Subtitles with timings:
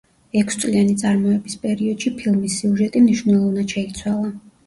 [0.39, 4.35] ექვსწლიანი წარმოების პერიოდში ფილმის სიუჟეტი მნიშვნელოვნად შეიცვალა.